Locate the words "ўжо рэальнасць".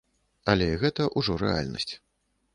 1.21-1.93